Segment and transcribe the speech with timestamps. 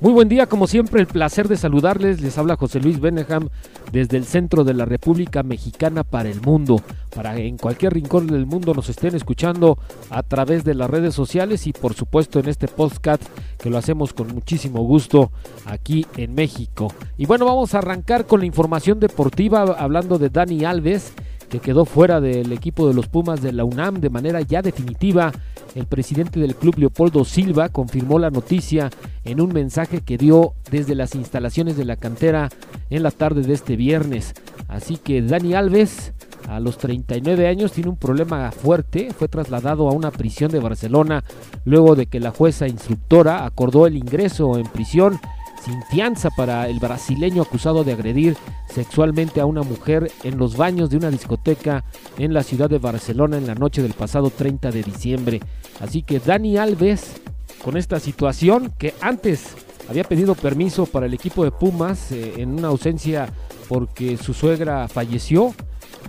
[0.00, 2.20] Muy buen día, como siempre, el placer de saludarles.
[2.20, 3.48] Les habla José Luis Beneham
[3.92, 6.82] desde el centro de la República Mexicana para el mundo.
[7.14, 9.78] Para en cualquier rincón del mundo nos estén escuchando
[10.10, 13.22] a través de las redes sociales y por supuesto en este podcast
[13.56, 15.30] que lo hacemos con muchísimo gusto
[15.64, 16.92] aquí en México.
[17.16, 21.12] Y bueno, vamos a arrancar con la información deportiva hablando de Dani Alves
[21.48, 25.32] que quedó fuera del equipo de los Pumas de la UNAM de manera ya definitiva.
[25.74, 28.90] El presidente del club Leopoldo Silva confirmó la noticia
[29.24, 32.48] en un mensaje que dio desde las instalaciones de la cantera
[32.90, 34.34] en la tarde de este viernes.
[34.68, 36.12] Así que Dani Alves,
[36.48, 39.12] a los 39 años, tiene un problema fuerte.
[39.16, 41.24] Fue trasladado a una prisión de Barcelona
[41.64, 45.18] luego de que la jueza instructora acordó el ingreso en prisión
[45.64, 48.36] sin fianza para el brasileño acusado de agredir
[48.68, 51.84] sexualmente a una mujer en los baños de una discoteca
[52.18, 55.40] en la ciudad de Barcelona en la noche del pasado 30 de diciembre.
[55.80, 57.20] Así que Dani Alves,
[57.62, 59.54] con esta situación que antes
[59.88, 63.28] había pedido permiso para el equipo de Pumas eh, en una ausencia
[63.68, 65.54] porque su suegra falleció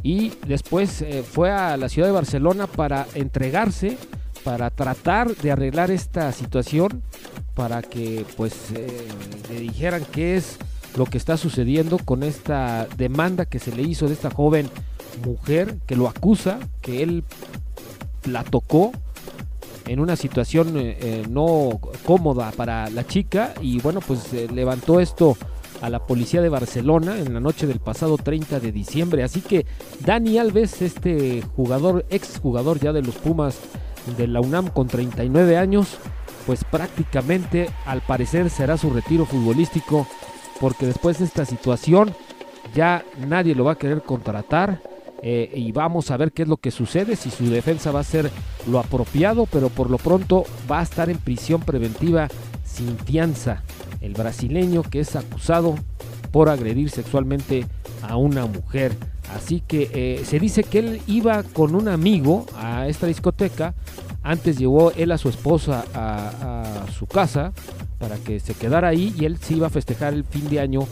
[0.04, 3.98] y después eh, fue a la ciudad de Barcelona para entregarse
[4.46, 7.02] para tratar de arreglar esta situación,
[7.56, 9.08] para que pues eh,
[9.50, 10.58] le dijeran qué es
[10.98, 14.70] lo que está sucediendo con esta demanda que se le hizo de esta joven
[15.26, 17.24] mujer que lo acusa, que él
[18.26, 18.92] la tocó
[19.88, 25.38] en una situación eh, eh, no cómoda para la chica y bueno pues levantó esto
[25.82, 29.24] a la policía de Barcelona en la noche del pasado 30 de diciembre.
[29.24, 29.66] Así que
[30.06, 33.58] Dani Alves este jugador ex jugador ya de los Pumas
[34.18, 35.98] de la UNAM con 39 años,
[36.46, 40.08] pues prácticamente al parecer será su retiro futbolístico,
[40.60, 42.14] porque después de esta situación
[42.74, 44.82] ya nadie lo va a querer contratar.
[45.28, 48.04] Eh, y vamos a ver qué es lo que sucede, si su defensa va a
[48.04, 48.30] ser
[48.68, 52.28] lo apropiado, pero por lo pronto va a estar en prisión preventiva
[52.64, 53.64] sin fianza.
[54.02, 55.76] El brasileño que es acusado
[56.32, 57.66] por agredir sexualmente
[58.04, 58.92] a una mujer.
[59.36, 63.74] Así que eh, se dice que él iba con un amigo a esta discoteca.
[64.24, 67.52] Antes llevó él a su esposa a, su casa
[68.00, 70.88] para que se quedara ahí y él se iba a festejar el fin de año,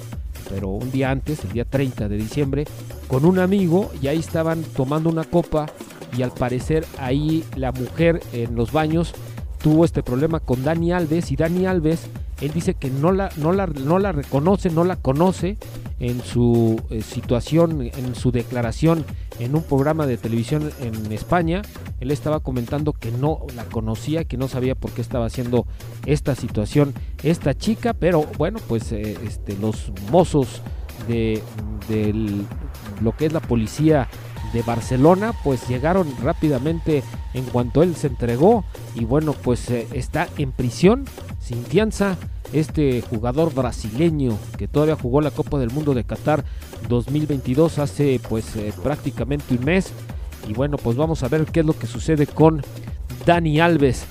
[0.50, 2.66] pero un día antes, el día 30 de diciembre,
[3.08, 5.68] con un amigo y ahí estaban tomando una copa
[6.18, 9.14] y al parecer ahí la mujer en los baños
[9.62, 12.08] tuvo este problema con Dani Alves y Dani Alves,
[12.42, 15.58] él dice que no la, no la, no la reconoce, no la conoce
[16.00, 19.06] en su eh, situación, en su declaración
[19.40, 21.62] en un programa de televisión en España.
[22.00, 25.66] Él estaba comentando que no la conocía, que no sabía por qué estaba haciendo
[26.06, 26.94] esta situación
[27.24, 30.62] esta chica, pero bueno, pues eh, este, los mozos
[31.08, 31.42] de,
[33.02, 34.08] lo que es la policía
[34.54, 37.04] de Barcelona, pues llegaron rápidamente
[37.34, 38.64] en cuanto él se entregó
[38.96, 41.06] y bueno, pues eh, está en prisión
[41.40, 42.18] sin fianza
[42.54, 46.46] este jugador brasileño que todavía jugó la Copa del Mundo de Qatar
[46.88, 49.92] 2022 hace pues eh, prácticamente un mes.
[50.48, 52.62] Y bueno, pues vamos a ver qué es lo que sucede con
[53.26, 54.06] Dani Alves.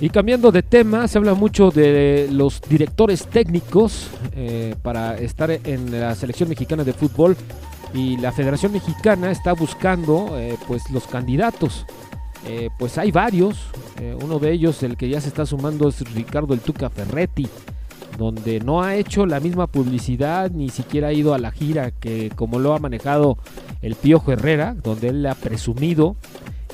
[0.00, 6.00] Y cambiando de tema, se habla mucho de los directores técnicos eh, para estar en
[6.00, 7.36] la selección mexicana de fútbol
[7.94, 11.86] y la Federación Mexicana está buscando eh, pues los candidatos.
[12.78, 13.58] pues hay varios,
[14.22, 17.46] uno de ellos, el que ya se está sumando es Ricardo El Tuca Ferretti
[18.20, 22.30] donde no ha hecho la misma publicidad, ni siquiera ha ido a la gira que
[22.34, 23.38] como lo ha manejado
[23.80, 26.16] el Piojo Herrera, donde él ha presumido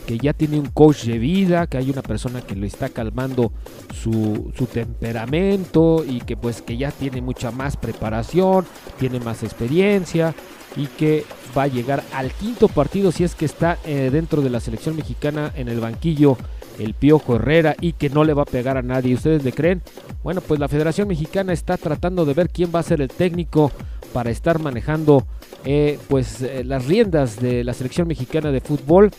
[0.07, 3.53] que ya tiene un coach de vida, que hay una persona que le está calmando
[3.93, 8.65] su, su, temperamento y que pues que ya tiene mucha más preparación,
[8.99, 10.35] tiene más experiencia
[10.77, 11.25] y que
[11.57, 14.97] va a llegar al quinto partido si es que está eh, dentro de la selección
[14.97, 16.37] mexicana en el banquillo
[16.79, 19.15] el Piojo Herrera y que no le va a pegar a nadie.
[19.15, 19.83] ¿Ustedes le creen?
[20.23, 23.73] Bueno, pues la Federación Mexicana está tratando de ver quién va a ser el técnico
[24.13, 25.27] para estar manejando
[25.65, 29.11] eh, pues eh, las riendas de la selección mexicana de fútbol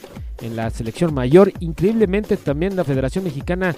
[0.42, 1.52] en la selección mayor.
[1.60, 3.76] Increíblemente también la Federación Mexicana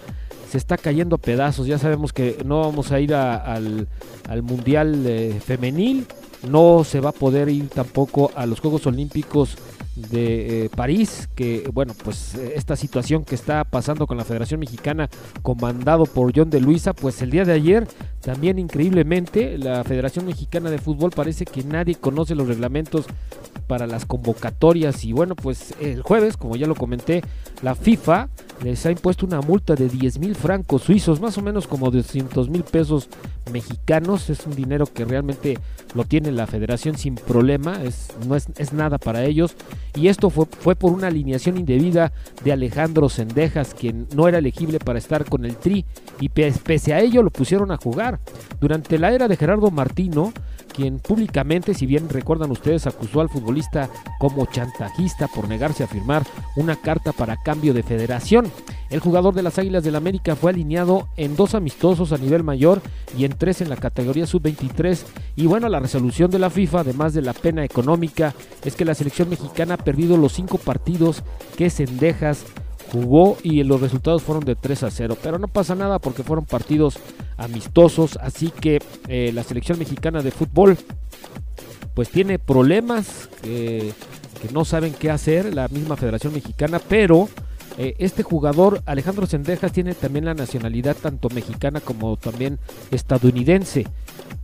[0.50, 1.68] se está cayendo a pedazos.
[1.68, 3.88] Ya sabemos que no vamos a ir al,
[4.44, 6.06] Mundial eh, Femenil,
[6.47, 9.57] no se va a poder ir tampoco a los Juegos Olímpicos
[9.95, 15.09] de eh, París, que bueno, pues esta situación que está pasando con la Federación Mexicana
[15.41, 17.88] comandado por John de Luisa, pues el día de ayer
[18.21, 23.06] también increíblemente la Federación Mexicana de Fútbol parece que nadie conoce los reglamentos
[23.68, 25.06] para las convocatorias.
[25.06, 27.24] Y bueno, pues el jueves, como ya lo comenté,
[27.62, 28.30] la FIFA
[28.63, 32.50] les ha impuesto una multa de 10 mil francos suizos, más o menos como 200
[32.50, 33.09] mil pesos
[33.51, 34.30] mexicanos.
[34.30, 35.57] Es un dinero que realmente
[35.94, 39.56] lo tiene la federación sin problema, es, no es, es nada para ellos.
[39.96, 42.12] Y esto fue, fue, por una alineación indebida
[42.44, 45.86] de Alejandro Sendejas, quien no era elegible para estar con el Tri,
[46.19, 48.19] y pese a ello lo pusieron a jugar.
[48.60, 50.34] Durante la era de Gerardo Martino,
[50.79, 56.23] quien públicamente, si bien recuerdan ustedes, acusó al futbolista como chantajista por negarse a firmar
[56.55, 58.49] una carta para cambio de federación.
[58.89, 62.81] El jugador de las Águilas del América fue alineado en dos amistosos a nivel mayor
[63.17, 65.03] y en tres en la categoría sub-23.
[65.35, 68.33] Y bueno, la resolución de la FIFA, además de la pena económica,
[68.63, 71.23] es que la selección mexicana ha perdido los cinco partidos
[71.57, 72.45] que Sendejas
[72.91, 75.18] jugó y los resultados fueron de 3 a 0.
[75.21, 76.97] Pero no pasa nada porque fueron partidos
[77.38, 78.18] amistosos.
[78.21, 80.77] Así que eh, la selección mexicana de fútbol
[81.94, 83.94] pues tiene problemas que
[84.53, 87.27] no saben qué hacer, la misma Federación Mexicana, pero
[87.77, 92.59] eh, este jugador, Alejandro Sendejas, tiene también la nacionalidad tanto mexicana como también
[92.91, 93.86] estadounidense.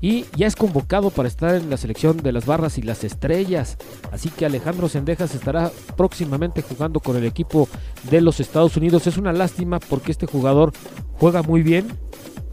[0.02, 3.78] Y ya es convocado para estar en la selección de las barras y las estrellas.
[4.12, 7.68] Así que Alejandro Sendejas estará próximamente jugando con el equipo
[8.10, 9.08] de los Estados Unidos.
[9.08, 10.74] Es una lástima porque este jugador
[11.14, 11.88] juega muy bien.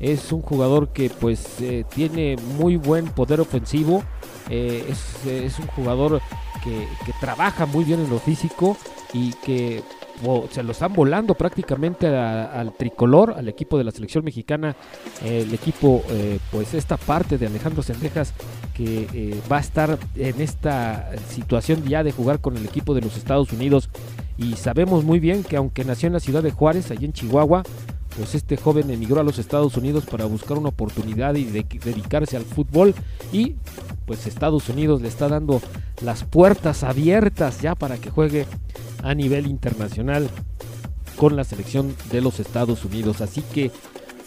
[0.00, 4.02] Es un jugador que pues eh, tiene muy buen poder ofensivo.
[4.50, 4.92] Eh,
[5.24, 6.20] es, un jugador
[6.64, 8.76] que, que trabaja muy bien en lo físico
[9.12, 9.82] y que
[10.50, 14.76] se lo están volando prácticamente al tricolor, al equipo de la selección mexicana,
[15.24, 18.32] el equipo, eh, pues esta parte de Alejandro Sendejas
[18.74, 23.00] que eh, va a estar en esta situación ya de jugar con el equipo de
[23.00, 23.90] los Estados Unidos.
[24.38, 27.62] Y sabemos muy bien que aunque nació en la ciudad de Juárez, allí en Chihuahua,
[28.16, 32.44] pues este joven emigró a los Estados Unidos para buscar una oportunidad y dedicarse al
[32.44, 32.94] fútbol
[33.32, 33.56] y
[34.06, 35.62] pues Estados Unidos le está dando
[36.02, 38.46] las puertas abiertas ya para que juegue
[39.02, 40.28] a nivel internacional
[41.16, 43.20] con la selección de los Estados Unidos.
[43.20, 43.70] Así que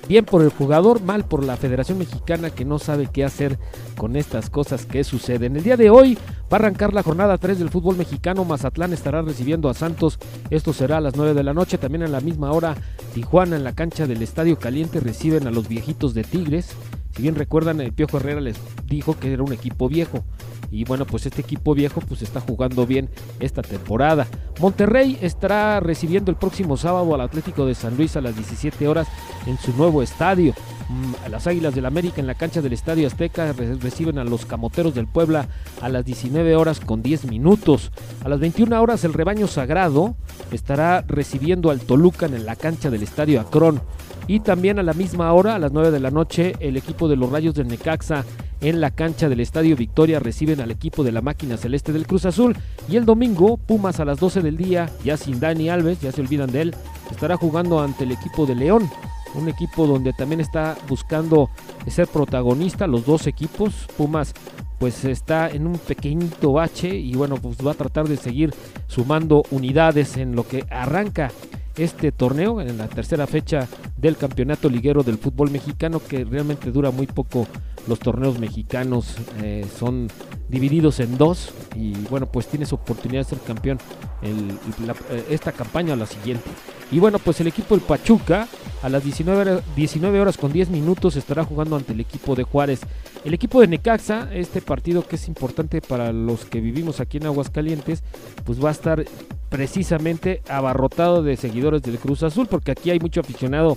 [0.08, 3.58] bien por el jugador, mal por la Federación Mexicana que no sabe qué hacer
[3.98, 5.56] con estas cosas que suceden.
[5.56, 6.18] El día de hoy
[6.52, 8.46] va a arrancar la jornada 3 del fútbol mexicano.
[8.46, 10.20] Mazatlán estará recibiendo a Santos.
[10.50, 11.78] Esto será a las 9 de la noche.
[11.78, 12.76] También a la misma hora,
[13.14, 16.76] Tijuana en la cancha del Estadio Caliente reciben a los viejitos de Tigres.
[17.16, 18.58] Si bien recuerdan, el Piojo Herrera les
[18.88, 20.26] dijo que era un equipo viejo.
[20.72, 23.10] Y bueno, pues este equipo viejo pues está jugando bien
[23.40, 24.28] esta temporada.
[24.60, 29.08] Monterrey estará recibiendo el próximo sábado al Atlético de San Luis a las 17 horas
[29.46, 30.54] en su nuevo estadio.
[30.90, 34.94] Mm, las Águilas del América en la cancha del Estadio Azteca reciben a los Camoteros
[34.94, 35.48] del Puebla
[35.82, 37.92] a las 19 horas con 10 minutos.
[38.24, 40.16] A las 21 horas el rebaño sagrado
[40.52, 43.82] estará recibiendo al Toluca en la cancha del Estadio Acron.
[44.28, 47.16] Y también a la misma hora, a las 9 de la noche, el equipo de
[47.16, 48.26] los Rayos del Necaxa
[48.62, 52.26] en la cancha del Estadio Victoria reciben al equipo de la máquina celeste del Cruz
[52.26, 52.56] Azul.
[52.90, 56.22] Y el domingo, Pumas a las 12 del día, ya sin Dani Alves, ya se
[56.22, 56.76] olvidan de él,
[57.12, 58.90] estará jugando ante el equipo de León.
[59.36, 61.50] Un equipo donde también está buscando
[61.88, 63.88] ser protagonista los dos equipos.
[63.98, 64.34] Pumas
[64.80, 68.54] pues está en un pequeñito bache y bueno, pues va a tratar de seguir
[68.88, 71.32] sumando unidades en lo que arranca
[71.78, 73.68] este torneo en la tercera fecha
[73.98, 77.48] del campeonato liguero del fútbol mexicano que realmente dura muy poco
[77.88, 80.08] los torneos mexicanos eh, son
[80.50, 83.80] divididos en dos y bueno pues tienes oportunidad de ser campeón
[84.22, 86.50] eh, esta campaña o la siguiente.
[86.92, 88.48] Y bueno pues el equipo del Pachuca
[88.86, 92.44] a las 19 horas, 19 horas con 10 minutos estará jugando ante el equipo de
[92.44, 92.82] Juárez
[93.24, 97.26] el equipo de Necaxa este partido que es importante para los que vivimos aquí en
[97.26, 98.04] Aguascalientes
[98.44, 99.04] pues va a estar
[99.50, 103.76] precisamente abarrotado de seguidores del Cruz Azul porque aquí hay mucho aficionado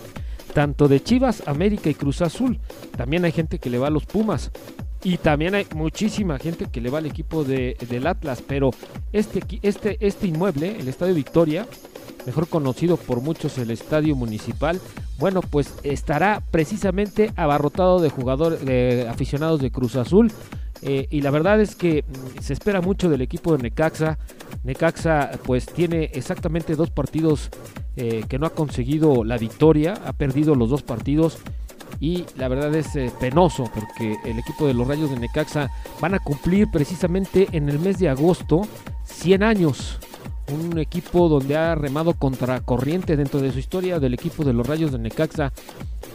[0.52, 2.58] tanto de Chivas, América y Cruz Azul.
[2.96, 4.50] También hay gente que le va a los Pumas.
[5.04, 8.42] Y también hay muchísima gente que le va al equipo de, del Atlas.
[8.44, 8.71] Pero
[9.12, 11.66] este, este, este inmueble, el Estadio Victoria,
[12.28, 14.78] mejor conocido por muchos el Estadio Municipal,
[15.18, 20.30] bueno, pues estará precisamente abarrotado de jugadores, de aficionados de Cruz Azul.
[20.82, 24.18] Eh, y la verdad es que mm, se espera mucho del equipo de Necaxa.
[24.62, 27.49] Necaxa pues tiene exactamente dos partidos
[27.97, 31.38] eh, que no ha conseguido la victoria, ha perdido los dos partidos
[31.99, 36.12] y la verdad es eh, penoso porque el equipo de los Rayos de Necaxa van
[36.12, 38.68] a cumplir precisamente en el mes de agosto
[39.04, 39.99] 100 años.
[40.49, 44.67] Un equipo donde ha remado contra corriente dentro de su historia del equipo de los
[44.67, 45.52] Rayos de Necaxa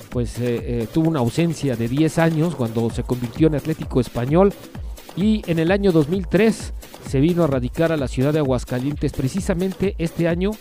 [0.10, 4.54] pues eh, tuvo una ausencia de 10 años cuando se convirtió en Atlético Español
[5.16, 6.74] y en el año 2003
[7.10, 9.12] se vino a radicar a la ciudad de Aguascalientes.
[9.14, 10.52] Precisamente este año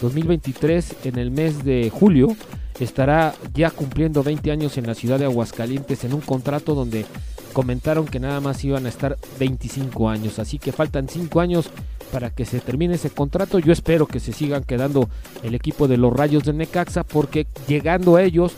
[0.00, 2.36] 2023, en el mes de julio,
[2.80, 7.06] estará ya cumpliendo 20 años en la ciudad de Aguascalientes en un contrato donde
[7.52, 10.38] comentaron que nada más iban a estar 25 años.
[10.38, 11.70] Así que faltan 5 años
[12.10, 13.58] para que se termine ese contrato.
[13.58, 15.08] Yo espero que se sigan quedando
[15.42, 18.54] el equipo de los Rayos de Necaxa porque llegando a ellos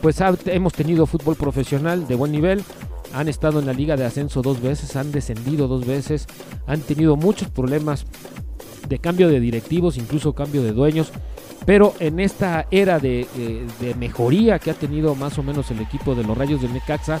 [0.00, 2.62] pues hemos tenido fútbol profesional de buen nivel,
[3.14, 6.26] han estado en la liga de ascenso dos veces, han descendido dos veces,
[6.66, 8.06] han tenido muchos problemas
[8.88, 11.10] de cambio de directivos, incluso cambio de dueños,
[11.66, 13.26] pero en esta era de,
[13.80, 17.20] de, mejoría que ha tenido más o menos el equipo de los Rayos de Necaxa,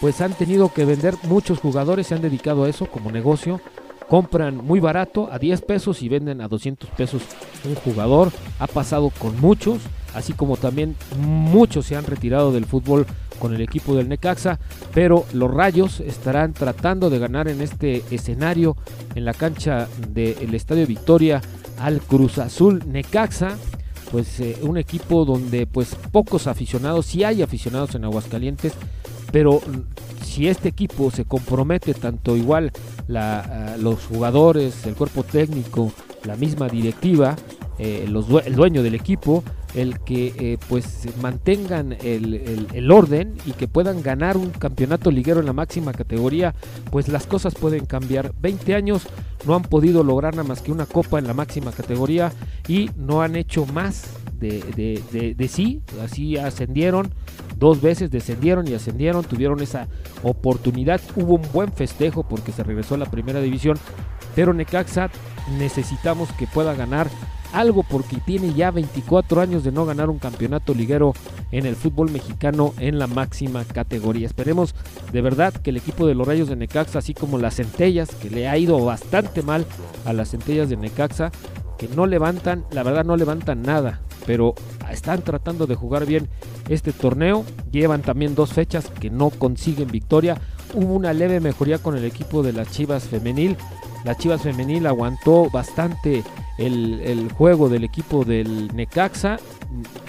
[0.00, 3.60] pues han tenido que vender muchos jugadores, se han dedicado a eso como negocio,
[4.08, 7.22] compran muy barato a 10 pesos y venden a 200 pesos
[7.64, 9.78] un jugador, ha pasado con muchos,
[10.14, 13.06] así como también muchos se han retirado del fútbol
[13.38, 14.58] con el equipo del Necaxa,
[14.92, 18.76] pero los Rayos estarán tratando de ganar en este escenario
[19.14, 21.40] en la cancha del Estadio Victoria
[21.78, 23.56] al Cruz Azul Necaxa,
[24.10, 28.72] pues eh, un equipo donde pues pocos aficionados, si hay aficionados en Aguascalientes,
[29.32, 29.60] pero
[30.22, 32.72] si este equipo se compromete tanto igual
[33.08, 35.92] la, los jugadores, el cuerpo técnico,
[36.24, 37.36] la misma directiva,
[37.78, 39.42] eh, el dueño del equipo,
[39.74, 45.46] el que eh, pues mantengan el, orden y que puedan ganar un campeonato liguero en
[45.46, 46.54] la máxima categoría,
[46.90, 48.32] pues las cosas pueden cambiar.
[48.40, 49.06] 20 años
[49.46, 52.32] no han podido lograr nada más que una copa en la máxima categoría
[52.68, 57.12] y no han hecho más de sí, así ascendieron
[57.60, 59.86] dos veces, descendieron y ascendieron, tuvieron esa
[60.24, 63.78] oportunidad, hubo un buen festejo porque se regresó a la primera división,
[64.34, 65.10] pero Necaxa
[65.58, 67.08] necesitamos que pueda ganar
[67.52, 71.12] algo porque tiene ya 24 años de no ganar un campeonato liguero
[71.50, 74.26] en el fútbol mexicano en la máxima categoría.
[74.26, 74.74] Esperemos
[75.12, 78.30] de verdad que el equipo de los Rayos de Necaxa, así como las Centellas, que
[78.30, 79.66] le ha ido bastante mal
[80.04, 81.30] a las Centellas de Necaxa,
[81.76, 84.54] que no levantan, la verdad no levantan nada, pero
[84.90, 86.28] están tratando de jugar bien
[86.68, 87.44] este torneo.
[87.70, 90.40] Llevan también dos fechas que no consiguen victoria.
[90.74, 93.56] Hubo una leve mejoría con el equipo de las Chivas Femenil.
[94.04, 96.22] La Chivas Femenil aguantó bastante
[96.58, 99.38] el, juego del equipo del Necaxa.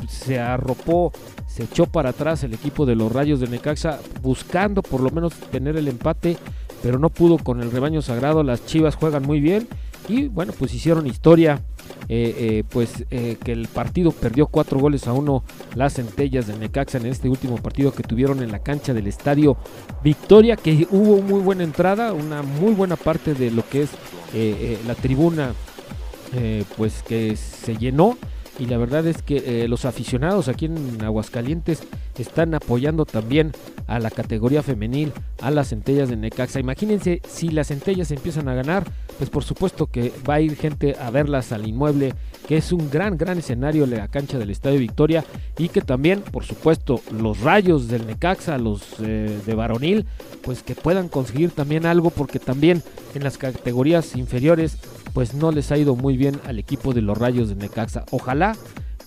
[0.08, 1.12] Se arropó,
[1.48, 5.34] se echó para atrás el equipo de los Rayos de Necaxa buscando por lo menos
[5.34, 6.38] tener el empate,
[6.82, 8.44] pero no pudo con el rebaño sagrado.
[8.44, 9.68] Las Chivas juegan muy bien
[10.08, 11.62] y bueno, pues hicieron historia.
[12.10, 15.44] Eh, eh, pues eh, que el partido perdió cuatro goles a uno
[15.76, 19.56] las centellas de Necaxa en este último partido que tuvieron en la cancha del estadio
[20.04, 23.92] Victoria, que hubo muy buena entrada, una muy buena parte de lo que es
[24.86, 25.54] la tribuna
[26.34, 28.18] eh, pues que se llenó
[28.62, 31.82] y la verdad es que eh, los aficionados aquí en Aguascalientes
[32.20, 33.54] están apoyando también
[33.88, 36.60] a la categoría femenil, a las centellas de Necaxa.
[36.60, 38.84] Imagínense si las centellas empiezan a ganar,
[39.18, 42.14] pues por supuesto que va a ir gente a verlas al inmueble,
[42.48, 45.26] que es un gran, gran escenario la cancha del Estadio Victoria
[45.58, 50.06] y que también, por supuesto, los rayos del Necaxa, los eh, de varonil,
[50.44, 52.84] pues que puedan conseguir también algo porque también
[53.16, 54.78] en las categorías inferiores
[55.14, 58.06] pues no les ha ido muy bien al equipo de los Rayos de Necaxa.
[58.12, 58.56] Ojalá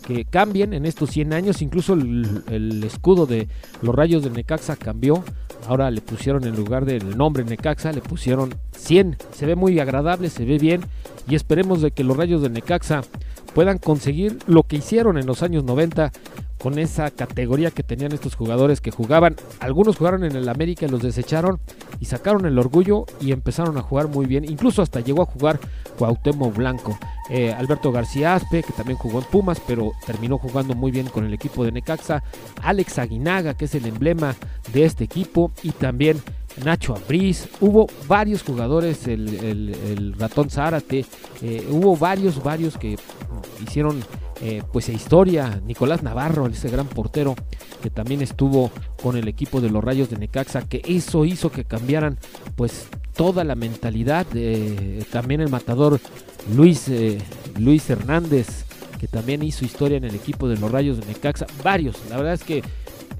[0.06, 3.48] que cambien en estos 100 años, incluso el, escudo de
[3.80, 5.24] los Rayos de Necaxa cambió.
[5.66, 9.16] Ahora le pusieron en lugar del nombre Necaxa, le pusieron 100.
[9.32, 10.82] Se ve muy agradable, se ve bien
[11.26, 13.02] y esperemos de que los Rayos de Necaxa
[13.54, 16.12] puedan conseguir lo que hicieron en los años 90
[16.64, 19.36] con esa categoría que tenían estos jugadores que jugaban.
[19.60, 21.60] Algunos jugaron en el América y los desecharon
[22.00, 24.44] y sacaron el orgullo y empezaron a jugar muy bien.
[24.44, 25.60] Incluso hasta llegó a jugar
[25.98, 26.98] Cuauhtémoc Blanco.
[27.28, 31.26] Eh, Alberto García Aspe, que también jugó en Pumas, pero terminó jugando muy bien con
[31.26, 32.22] el equipo de Necaxa.
[32.62, 34.34] Alex Aguinaga, que es el emblema
[34.72, 35.52] de este equipo.
[35.62, 36.18] Y también
[36.62, 41.04] Nacho Abriz, hubo varios jugadores, el, ratón Zárate,
[41.42, 42.96] eh, hubo varios, varios que
[43.62, 44.02] hicieron
[44.40, 45.60] eh, pues historia.
[45.66, 47.34] Nicolás Navarro, ese gran portero
[47.82, 48.70] que también estuvo
[49.02, 52.18] con el equipo de los Rayos de Necaxa, que eso hizo que cambiaran
[52.56, 54.26] pues toda la mentalidad.
[55.10, 56.00] también el matador
[56.54, 57.18] Luis, eh,
[57.58, 58.64] Luis Hernández,
[58.98, 61.46] que también hizo historia en el equipo de los Rayos de Necaxa.
[61.62, 62.62] Varios, la verdad es que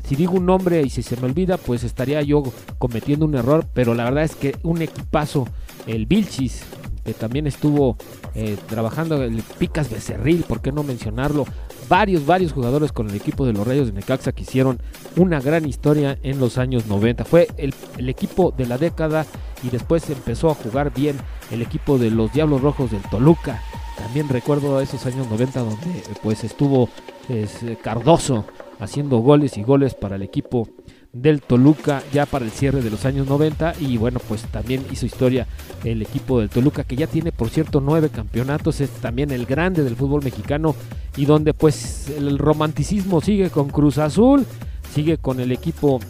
[0.07, 2.43] si digo un nombre y si se me olvida, pues estaría yo
[2.79, 5.49] cometiendo un error, pero la verdad es que un equipazo,
[5.87, 6.63] el Vilchis,
[7.05, 7.97] que también estuvo
[8.35, 11.45] eh, trabajando, el Picas Becerril, ¿por qué no mencionarlo?
[11.89, 14.79] Varios, varios jugadores con el equipo de los Rayos de Necaxa que hicieron
[15.17, 17.25] una gran historia en los años 90.
[17.27, 17.75] Fue el,
[18.09, 19.27] equipo de la década
[19.63, 21.17] y después empezó a jugar bien
[21.51, 23.63] el equipo de los Diablos Rojos del Toluca.
[23.99, 26.89] También recuerdo esos años 90 donde pues estuvo
[27.29, 28.47] pues, Cardoso
[28.85, 30.69] haciendo goles y goles para el equipo
[31.13, 35.07] del Toluca ya para el cierre de los años 90 y bueno pues también hizo
[35.07, 35.47] historia
[35.85, 38.81] el equipo del Toluca que ya tiene por cierto nueve campeonatos.
[38.81, 40.75] Es también el grande del fútbol mexicano
[41.17, 44.45] y donde pues el romanticismo sigue con Cruz Azul
[44.93, 46.01] sigue con el equipo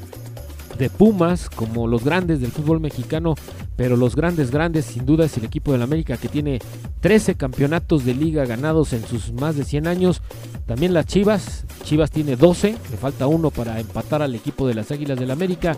[0.79, 3.35] de Pumas como los grandes del fútbol mexicano,
[3.77, 6.61] pero los grandes, grandes sin duda es el equipo del América que tiene
[7.01, 10.23] 13 campeonatos de liga ganados en sus más de 100 años.
[10.67, 14.91] También las Chivas, Chivas tiene 12, le falta uno para empatar al equipo de las
[14.91, 15.77] Águilas del América.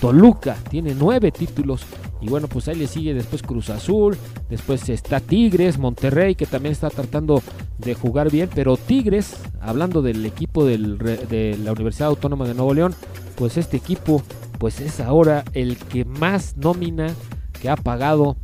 [0.00, 1.82] Toluca tiene 9 títulos
[2.20, 4.16] y bueno, pues ahí le sigue después Cruz Azul,
[4.48, 7.42] después está Tigres, Monterrey que también está tratando
[7.78, 12.94] de jugar bien, pero Tigres, hablando del equipo de la Universidad Autónoma de Nuevo León,
[13.38, 14.22] pues este equipo
[14.58, 17.14] pues es ahora el que más nómina
[17.62, 18.36] que ha pagado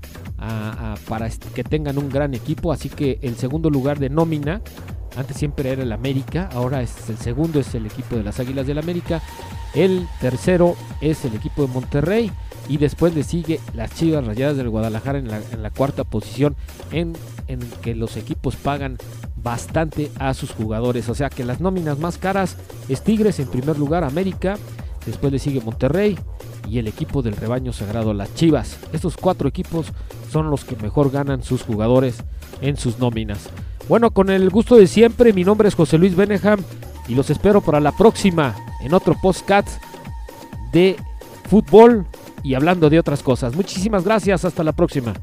[1.09, 4.61] para que tengan un gran equipo, así que el segundo lugar de nómina
[5.17, 8.67] antes siempre era el América, ahora es el segundo es el equipo de las Águilas
[8.67, 9.23] del América,
[9.75, 12.31] el tercero es el equipo de Monterrey
[12.69, 15.29] y después le sigue las Chivas Rayadas del Guadalajara en
[15.63, 16.57] la, cuarta posición
[16.93, 17.15] en,
[17.49, 18.99] en que los equipos pagan
[19.37, 21.09] bastante a sus jugadores.
[21.09, 22.57] O sea que las nóminas más caras
[22.89, 24.57] es Tigres en primer lugar, América,
[25.07, 26.19] después le sigue Monterrey
[26.69, 28.79] y el equipo del rebaño sagrado, las Chivas.
[28.93, 29.87] Estos cuatro equipos
[30.31, 32.23] son los que mejor ganan sus jugadores
[32.61, 33.49] en sus nóminas.
[33.89, 36.61] Bueno, con el gusto de siempre, mi nombre es José Luis Beneham
[37.09, 39.69] y los espero para la próxima en otro podcast
[40.73, 40.97] de
[41.49, 42.07] fútbol
[42.43, 43.55] y hablando de otras cosas.
[43.55, 45.15] Muchísimas gracias, hasta la próxima.